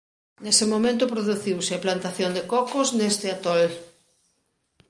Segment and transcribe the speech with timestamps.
[0.43, 3.63] Nese momento produciuse a plantación de cocos neste atol.